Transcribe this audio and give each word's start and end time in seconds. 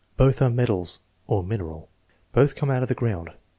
"Both 0.17 0.41
are 0.41 0.49
metals" 0.49 1.01
(or 1.27 1.43
mineral). 1.43 1.87
"Both 2.33 2.55
come 2.55 2.71
out 2.71 2.81
of 2.81 2.89
the 2.89 2.95
ground." 2.95 3.29